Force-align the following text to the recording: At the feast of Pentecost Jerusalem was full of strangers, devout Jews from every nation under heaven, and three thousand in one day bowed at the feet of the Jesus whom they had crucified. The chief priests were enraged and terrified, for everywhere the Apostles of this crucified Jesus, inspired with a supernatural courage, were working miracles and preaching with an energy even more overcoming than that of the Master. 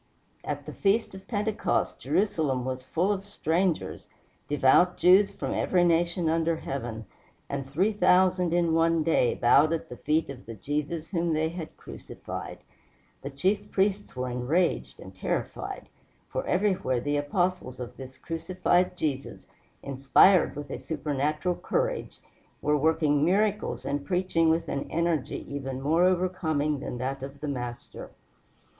At 0.43 0.65
the 0.65 0.73
feast 0.73 1.13
of 1.13 1.27
Pentecost 1.27 1.99
Jerusalem 1.99 2.65
was 2.65 2.81
full 2.83 3.11
of 3.11 3.23
strangers, 3.23 4.07
devout 4.47 4.97
Jews 4.97 5.29
from 5.29 5.53
every 5.53 5.83
nation 5.83 6.27
under 6.27 6.55
heaven, 6.57 7.05
and 7.47 7.69
three 7.69 7.93
thousand 7.93 8.51
in 8.51 8.73
one 8.73 9.03
day 9.03 9.35
bowed 9.35 9.71
at 9.73 9.89
the 9.89 9.97
feet 9.97 10.27
of 10.31 10.47
the 10.47 10.55
Jesus 10.55 11.09
whom 11.09 11.33
they 11.33 11.49
had 11.49 11.77
crucified. 11.77 12.63
The 13.21 13.29
chief 13.29 13.69
priests 13.69 14.15
were 14.15 14.27
enraged 14.31 14.99
and 14.99 15.13
terrified, 15.13 15.87
for 16.29 16.47
everywhere 16.47 16.99
the 16.99 17.17
Apostles 17.17 17.79
of 17.79 17.95
this 17.95 18.17
crucified 18.17 18.97
Jesus, 18.97 19.45
inspired 19.83 20.55
with 20.55 20.71
a 20.71 20.79
supernatural 20.79 21.53
courage, 21.53 22.21
were 22.59 22.75
working 22.75 23.23
miracles 23.23 23.85
and 23.85 24.03
preaching 24.03 24.49
with 24.49 24.67
an 24.67 24.89
energy 24.89 25.45
even 25.47 25.79
more 25.79 26.05
overcoming 26.05 26.79
than 26.79 26.97
that 26.97 27.21
of 27.21 27.39
the 27.39 27.47
Master. 27.47 28.09